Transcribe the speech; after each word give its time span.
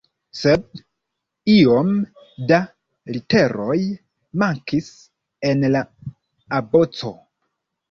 Sed 0.37 0.79
iom 1.55 1.91
da 2.53 2.57
literoj 3.19 3.77
mankis 4.45 4.91
en 5.53 5.71
la 5.77 5.85
aboco. 6.61 7.17